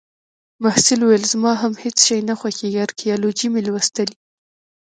[0.63, 2.79] محصل وویل: زما هم هیڅ شی نه خوښیږي.
[2.85, 4.15] ارکیالوجي مې لوستلې